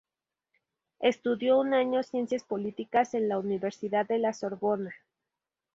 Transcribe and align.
Estudió 1.01 1.59
un 1.59 1.75
año 1.75 2.01
Ciencias 2.01 2.43
Políticas 2.43 3.13
en 3.13 3.29
la 3.29 3.37
Universidad 3.37 4.07
de 4.07 4.17
La 4.17 4.33
Sorbona. 4.33 4.95